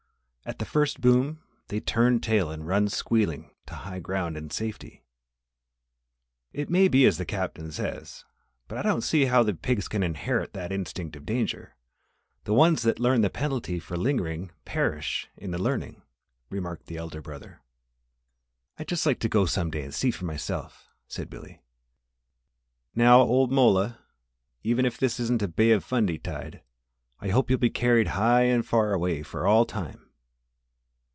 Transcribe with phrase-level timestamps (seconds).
[0.43, 5.05] At the first boom they turn tail and run squealing to high ground and safety.'"
[6.51, 8.25] "It may be as the Captain says,
[8.67, 11.75] but I don't see how the pigs can inherit that instinct of danger
[12.45, 16.01] the ones that learn of the penalty for lingering perish in the learning,"
[16.49, 17.61] remarked the elder brother.
[18.79, 21.61] "I'd just like to go there some day and see for myself," said Billy.
[22.95, 23.99] "Now, old mola,
[24.63, 26.63] even if this isn't a Bay of Fundy tide,
[27.19, 30.07] I hope you'll be carried high and away for all time."